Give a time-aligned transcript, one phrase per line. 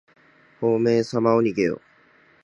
[0.59, 1.79] ほうめいさまおにげよ。